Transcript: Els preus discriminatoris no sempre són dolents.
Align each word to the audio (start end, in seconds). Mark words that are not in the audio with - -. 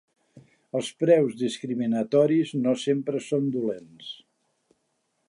Els 0.79 0.87
preus 1.01 1.35
discriminatoris 1.41 2.55
no 2.63 2.73
sempre 2.85 3.21
són 3.29 3.55
dolents. 3.59 4.13